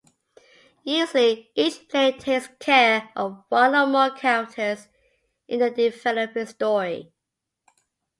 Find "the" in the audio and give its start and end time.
5.59-5.69